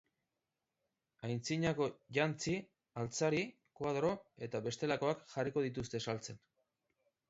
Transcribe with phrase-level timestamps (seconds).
[1.27, 2.55] Antzinako jantzi,
[3.03, 3.45] altzari,
[3.83, 4.13] koadro
[4.51, 6.47] eta bestelakoak jarriko dizute saltzen.